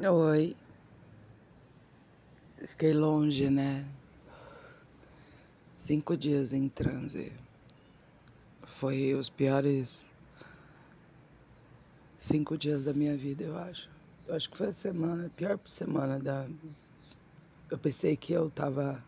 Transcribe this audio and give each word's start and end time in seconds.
Oi. 0.00 0.56
Fiquei 2.68 2.92
longe, 2.92 3.50
né? 3.50 3.84
Cinco 5.74 6.16
dias 6.16 6.52
em 6.52 6.68
transe. 6.68 7.32
Foi 8.62 9.12
os 9.14 9.28
piores 9.28 10.06
cinco 12.16 12.56
dias 12.56 12.84
da 12.84 12.94
minha 12.94 13.16
vida, 13.16 13.42
eu 13.42 13.58
acho. 13.58 13.90
Eu 14.28 14.36
acho 14.36 14.48
que 14.48 14.56
foi 14.56 14.68
a 14.68 14.72
semana, 14.72 15.26
a 15.26 15.30
pior 15.30 15.58
semana 15.66 16.20
da. 16.20 16.46
Eu 17.68 17.76
pensei 17.76 18.16
que 18.16 18.32
eu 18.32 18.50
tava. 18.50 19.02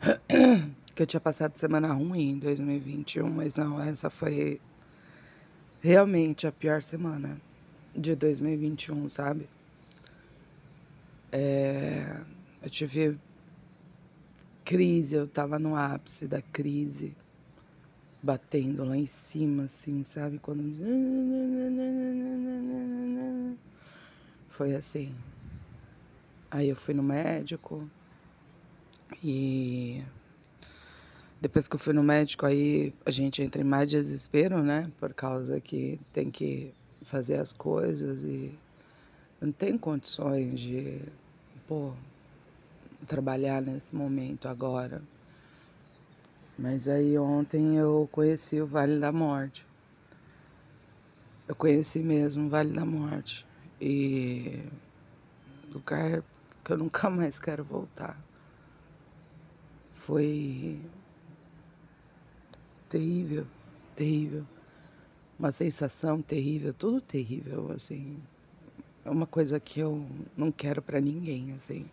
que 0.94 1.02
eu 1.02 1.06
tinha 1.06 1.20
passado 1.20 1.56
semana 1.56 1.92
ruim 1.92 2.30
em 2.30 2.38
2021, 2.38 3.28
mas 3.28 3.56
não, 3.56 3.82
essa 3.82 4.08
foi 4.08 4.60
realmente 5.80 6.46
a 6.46 6.52
pior 6.52 6.80
semana 6.80 7.40
de 7.92 8.14
2021, 8.14 9.08
sabe? 9.08 9.55
É, 11.32 12.20
eu 12.62 12.70
tive 12.70 13.18
crise, 14.64 15.14
eu 15.14 15.26
tava 15.26 15.58
no 15.58 15.76
ápice 15.76 16.26
da 16.26 16.42
crise, 16.42 17.16
batendo 18.22 18.84
lá 18.84 18.96
em 18.96 19.06
cima, 19.06 19.64
assim, 19.64 20.02
sabe? 20.02 20.38
Quando. 20.38 20.62
Foi 24.48 24.74
assim. 24.74 25.14
Aí 26.50 26.68
eu 26.68 26.76
fui 26.76 26.94
no 26.94 27.02
médico 27.02 27.88
e 29.22 30.02
depois 31.40 31.68
que 31.68 31.76
eu 31.76 31.80
fui 31.80 31.92
no 31.92 32.02
médico, 32.02 32.46
aí 32.46 32.94
a 33.04 33.10
gente 33.10 33.42
entra 33.42 33.60
em 33.60 33.64
mais 33.64 33.90
desespero, 33.90 34.62
né? 34.62 34.90
Por 34.98 35.12
causa 35.12 35.60
que 35.60 36.00
tem 36.12 36.30
que 36.30 36.72
fazer 37.02 37.36
as 37.36 37.52
coisas 37.52 38.22
e 38.22 38.58
não 39.40 39.52
tem 39.52 39.76
condições 39.76 40.58
de 40.58 41.02
pô, 41.66 41.92
trabalhar 43.06 43.60
nesse 43.60 43.94
momento 43.94 44.48
agora. 44.48 45.02
Mas 46.58 46.88
aí 46.88 47.18
ontem 47.18 47.76
eu 47.76 48.08
conheci 48.10 48.60
o 48.60 48.66
Vale 48.66 48.98
da 48.98 49.12
Morte. 49.12 49.66
Eu 51.46 51.54
conheci 51.54 51.98
mesmo 51.98 52.46
o 52.46 52.48
Vale 52.48 52.72
da 52.72 52.84
Morte. 52.84 53.46
E 53.78 54.62
lugar 55.72 56.22
que 56.64 56.72
eu 56.72 56.78
nunca 56.78 57.10
mais 57.10 57.38
quero 57.38 57.62
voltar. 57.62 58.18
Foi 59.92 60.80
terrível, 62.88 63.46
terrível. 63.94 64.46
Uma 65.38 65.52
sensação 65.52 66.22
terrível, 66.22 66.72
tudo 66.72 67.02
terrível, 67.02 67.70
assim 67.70 68.16
é 69.06 69.10
uma 69.10 69.26
coisa 69.26 69.60
que 69.60 69.78
eu 69.78 70.04
não 70.36 70.50
quero 70.50 70.82
para 70.82 71.00
ninguém, 71.00 71.52
assim. 71.52 71.88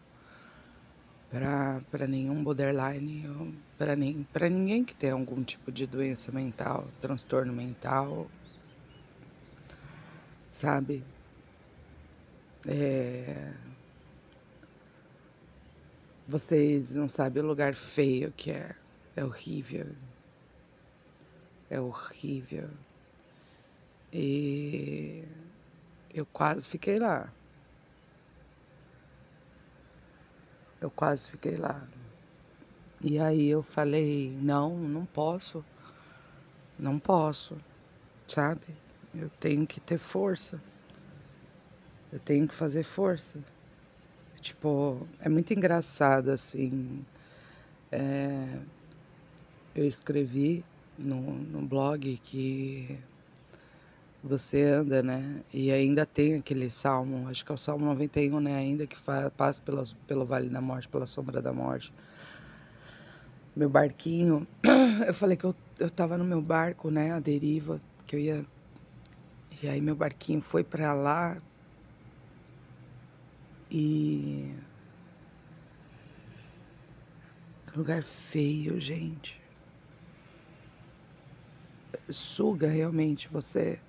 Para 1.30 2.08
nenhum 2.08 2.44
borderline, 2.44 3.56
para 3.78 3.96
nem, 3.96 4.24
pra 4.34 4.50
ninguém 4.50 4.84
que 4.84 4.96
tem 4.96 5.12
algum 5.12 5.44
tipo 5.44 5.72
de 5.72 5.86
doença 5.86 6.32
mental, 6.32 6.88
transtorno 7.00 7.54
mental, 7.54 8.28
sabe? 10.52 11.04
É... 12.68 13.54
Vocês 16.28 16.96
não 16.96 17.08
sabem 17.08 17.44
o 17.44 17.48
lugar 17.48 17.76
feio 17.76 18.32
que 18.32 18.52
é. 18.52 18.76
É 19.16 19.24
horrível. 19.24 19.88
É 21.70 21.80
horrível. 21.80 22.70
E 24.12 25.24
eu 26.14 26.26
quase 26.28 26.68
fiquei 26.68 26.98
lá. 26.98 27.32
Eu 30.80 30.92
quase 30.92 31.30
fiquei 31.30 31.56
lá. 31.56 31.88
E 33.02 33.20
aí 33.20 33.48
eu 33.50 33.64
falei: 33.64 34.38
não, 34.42 34.78
não 34.78 35.06
posso. 35.06 35.66
Não 36.78 37.00
posso, 37.00 37.58
sabe? 38.28 38.66
Eu 39.16 39.30
tenho 39.40 39.66
que 39.66 39.80
ter 39.80 39.98
força. 39.98 40.62
Eu 42.12 42.20
tenho 42.20 42.48
que 42.48 42.54
fazer 42.54 42.84
força. 42.84 43.40
Tipo, 44.42 45.08
é 45.20 45.30
muito 45.30 45.54
engraçado 45.54 46.30
assim. 46.30 47.04
É, 47.92 48.60
eu 49.76 49.86
escrevi 49.86 50.64
no, 50.98 51.22
no 51.22 51.62
blog 51.62 52.18
que 52.18 53.00
você 54.24 54.64
anda, 54.64 55.04
né? 55.04 55.44
E 55.54 55.70
ainda 55.70 56.06
tem 56.06 56.36
aquele 56.36 56.70
salmo, 56.70 57.28
acho 57.28 57.44
que 57.44 57.52
é 57.52 57.56
o 57.56 57.58
Salmo 57.58 57.86
91, 57.86 58.40
né? 58.40 58.56
Ainda 58.56 58.88
que 58.88 58.96
passa 59.36 59.62
pelo, 59.62 59.84
pelo 60.08 60.26
Vale 60.26 60.50
da 60.50 60.62
Morte, 60.62 60.88
pela 60.88 61.06
sombra 61.06 61.42
da 61.42 61.52
morte. 61.52 61.92
Meu 63.54 63.70
barquinho, 63.70 64.48
eu 65.06 65.14
falei 65.14 65.36
que 65.36 65.44
eu, 65.44 65.54
eu 65.78 65.90
tava 65.90 66.18
no 66.18 66.24
meu 66.24 66.42
barco, 66.42 66.90
né? 66.90 67.12
A 67.12 67.20
deriva, 67.20 67.82
que 68.08 68.16
eu 68.16 68.20
ia. 68.20 68.46
E 69.62 69.68
aí 69.68 69.82
meu 69.82 69.96
barquinho 69.96 70.42
foi 70.42 70.64
para 70.64 70.94
lá. 70.94 71.38
E. 73.70 74.54
Lugar 77.76 78.02
feio, 78.04 78.80
gente. 78.80 79.42
Suga 82.10 82.68
realmente 82.68 83.28
você 83.28 83.80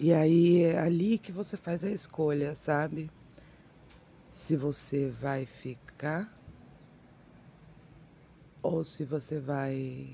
e 0.00 0.12
aí 0.12 0.62
é 0.62 0.78
ali 0.78 1.18
que 1.18 1.32
você 1.32 1.56
faz 1.56 1.82
a 1.82 1.90
escolha, 1.90 2.54
sabe? 2.54 3.10
Se 4.30 4.56
você 4.56 5.10
vai 5.10 5.44
ficar 5.44 6.32
ou 8.62 8.84
se 8.84 9.04
você 9.04 9.40
vai 9.40 10.08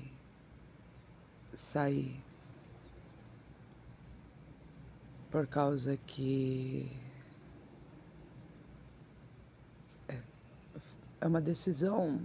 sair. 1.53 2.19
Por 5.29 5.45
causa 5.45 5.97
que 5.97 6.91
é, 10.07 10.19
é 11.21 11.27
uma 11.27 11.41
decisão. 11.41 12.19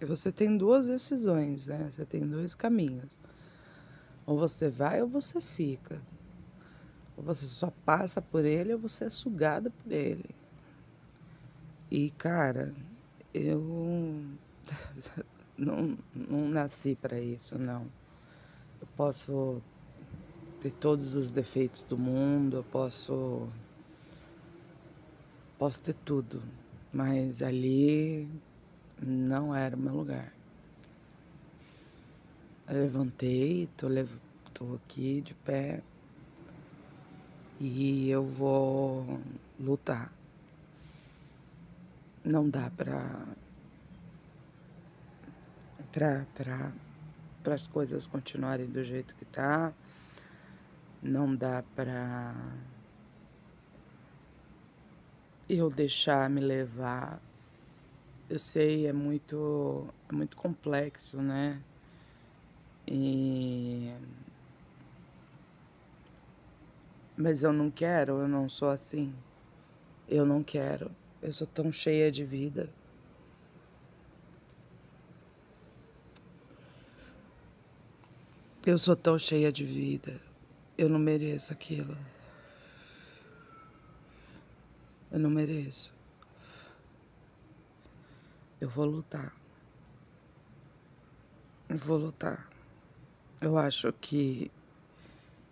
Você 0.00 0.30
tem 0.30 0.56
duas 0.56 0.86
decisões, 0.86 1.66
né? 1.66 1.90
Você 1.90 2.04
tem 2.04 2.20
dois 2.28 2.54
caminhos. 2.54 3.18
Ou 4.26 4.38
você 4.38 4.68
vai 4.70 5.02
ou 5.02 5.08
você 5.08 5.40
fica. 5.40 6.00
Ou 7.16 7.24
você 7.24 7.46
só 7.46 7.70
passa 7.84 8.20
por 8.20 8.44
ele 8.44 8.74
ou 8.74 8.80
você 8.80 9.04
é 9.04 9.10
sugada 9.10 9.70
por 9.70 9.92
ele. 9.92 10.24
E, 11.90 12.10
cara, 12.12 12.74
eu 13.34 13.60
não, 15.58 15.98
não 16.14 16.48
nasci 16.48 16.96
para 16.96 17.20
isso, 17.20 17.58
não. 17.58 17.86
Eu 18.80 18.86
posso 18.96 19.62
ter 20.60 20.72
todos 20.72 21.14
os 21.14 21.30
defeitos 21.30 21.84
do 21.84 21.98
mundo, 21.98 22.56
eu 22.56 22.64
posso. 22.64 23.52
Posso 25.58 25.82
ter 25.82 25.94
tudo, 26.04 26.42
mas 26.92 27.42
ali 27.42 28.28
não 29.00 29.54
era 29.54 29.76
o 29.76 29.78
meu 29.78 29.94
lugar. 29.94 30.41
Eu 32.72 32.78
levantei, 32.78 33.68
tô, 33.76 33.86
lev 33.86 34.10
tô 34.54 34.76
aqui 34.76 35.20
de 35.20 35.34
pé 35.34 35.82
e 37.60 38.08
eu 38.08 38.24
vou 38.24 39.20
lutar. 39.60 40.10
Não 42.24 42.48
dá 42.48 42.70
pra. 42.70 43.26
pra, 45.92 46.24
pra, 46.34 46.72
pra 47.42 47.54
as 47.54 47.66
coisas 47.66 48.06
continuarem 48.06 48.72
do 48.72 48.82
jeito 48.82 49.14
que 49.16 49.26
tá. 49.26 49.74
Não 51.02 51.36
dá 51.36 51.62
pra 51.76 52.34
eu 55.46 55.68
deixar 55.68 56.30
me 56.30 56.40
levar. 56.40 57.20
Eu 58.30 58.38
sei, 58.38 58.86
é 58.86 58.94
muito, 58.94 59.92
é 60.08 60.14
muito 60.14 60.38
complexo, 60.38 61.20
né? 61.20 61.62
E... 62.94 63.90
Mas 67.16 67.42
eu 67.42 67.50
não 67.50 67.70
quero, 67.70 68.20
eu 68.20 68.28
não 68.28 68.50
sou 68.50 68.68
assim. 68.68 69.14
Eu 70.06 70.26
não 70.26 70.42
quero. 70.42 70.90
Eu 71.22 71.32
sou 71.32 71.46
tão 71.46 71.72
cheia 71.72 72.12
de 72.12 72.22
vida. 72.22 72.68
Eu 78.66 78.76
sou 78.76 78.94
tão 78.94 79.18
cheia 79.18 79.50
de 79.50 79.64
vida. 79.64 80.20
Eu 80.76 80.90
não 80.90 80.98
mereço 80.98 81.50
aquilo. 81.50 81.96
Eu 85.10 85.18
não 85.18 85.30
mereço. 85.30 85.94
Eu 88.60 88.68
vou 88.68 88.84
lutar. 88.84 89.34
Eu 91.70 91.78
vou 91.78 91.96
lutar. 91.96 92.51
Eu 93.42 93.58
acho 93.58 93.92
que 93.94 94.52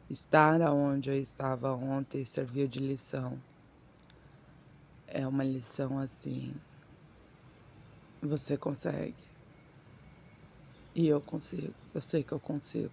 estar 0.08 0.60
onde 0.72 1.10
eu 1.10 1.20
estava 1.20 1.72
ontem 1.72 2.25
serviu 2.25 2.69
de 2.69 2.78
lição 2.78 3.37
é 5.08 5.26
uma 5.26 5.42
lição 5.42 5.98
assim. 5.98 6.54
Você 8.22 8.56
consegue. 8.56 9.16
E 10.94 11.08
eu 11.08 11.20
consigo. 11.20 11.75
Eu 11.92 12.00
sei 12.00 12.22
que 12.22 12.31
eu 12.31 12.38
consigo. 12.38 12.92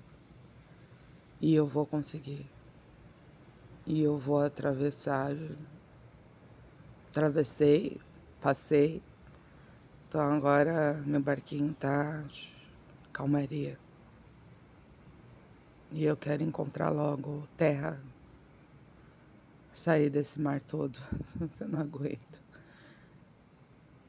E 1.40 1.54
eu 1.54 1.68
vou 1.68 1.86
conseguir. 1.86 2.50
E 3.86 4.02
eu 4.02 4.18
vou 4.18 4.40
atravessar. 4.40 5.30
Atravessei, 7.12 8.02
passei. 8.42 9.00
Então 10.08 10.22
agora 10.22 10.94
meu 11.06 11.22
barquinho 11.22 11.72
tá 11.76 12.26
calmaria. 13.14 13.87
E 15.92 16.04
eu 16.04 16.18
quero 16.18 16.44
encontrar 16.44 16.90
logo 16.90 17.44
terra. 17.56 18.02
Sair 19.74 20.10
desse 20.10 20.40
mar 20.40 20.62
todo. 20.62 21.00
eu 21.60 21.68
não 21.68 21.80
aguento. 21.80 22.42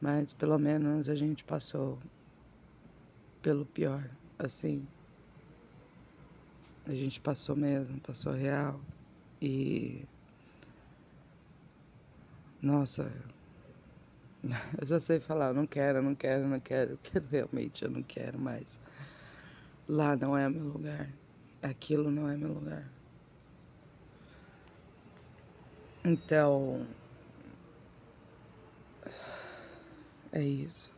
Mas 0.01 0.33
pelo 0.33 0.59
menos 0.59 1.09
a 1.09 1.15
gente 1.15 1.45
passou 1.45 1.99
pelo 3.43 3.65
pior, 3.67 4.05
assim. 4.39 4.87
A 6.87 6.93
gente 6.93 7.21
passou 7.21 7.55
mesmo, 7.55 8.01
passou 8.01 8.33
real. 8.33 8.81
E. 9.41 10.05
Nossa, 12.63 13.13
eu 14.81 14.87
já 14.87 14.99
sei 14.99 15.21
falar, 15.21 15.53
não 15.53 15.67
quero, 15.67 16.03
não 16.03 16.15
quero, 16.15 16.49
não 16.49 16.61
quero, 16.61 16.93
eu 16.93 16.99
quero 16.99 17.27
realmente, 17.27 17.85
eu 17.85 17.91
não 17.91 18.03
quero 18.03 18.39
mais. 18.39 18.81
Lá 19.89 20.17
não 20.17 20.37
é 20.37 20.49
meu 20.49 20.65
lugar. 20.65 21.09
Aquilo 21.81 22.11
não 22.11 22.29
é 22.29 22.37
meu 22.37 22.53
lugar. 22.53 22.85
Então. 26.05 26.85
É 30.33 30.43
isso. 30.43 30.91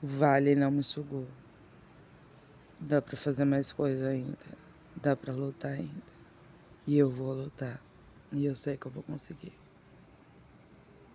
Vale 0.00 0.54
não 0.54 0.70
me 0.70 0.84
sugou. 0.84 1.26
Dá 2.80 3.02
para 3.02 3.16
fazer 3.16 3.44
mais 3.44 3.72
coisa 3.72 4.10
ainda. 4.10 4.38
Dá 4.96 5.16
para 5.16 5.32
lutar 5.32 5.72
ainda. 5.72 6.12
E 6.86 6.96
eu 6.96 7.10
vou 7.10 7.34
lutar. 7.34 7.82
E 8.32 8.46
eu 8.46 8.54
sei 8.54 8.76
que 8.76 8.86
eu 8.86 8.92
vou 8.92 9.02
conseguir. 9.02 9.52